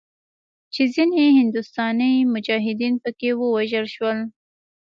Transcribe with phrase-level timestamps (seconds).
[0.73, 4.17] چې ځینې هندوستاني مجاهدین پکښې ووژل شول.